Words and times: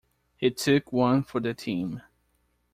He 0.35 0.49
took 0.49 0.91
one 0.91 1.21
for 1.21 1.39
the 1.39 1.53
team. 1.53 2.01